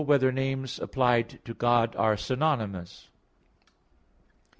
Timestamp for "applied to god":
0.79-1.95